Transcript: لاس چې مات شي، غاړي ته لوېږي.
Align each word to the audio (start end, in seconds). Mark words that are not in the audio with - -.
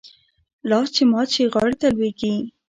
لاس 0.69 0.87
چې 0.95 1.03
مات 1.11 1.27
شي، 1.35 1.43
غاړي 1.53 1.75
ته 1.81 1.87
لوېږي. 1.95 2.33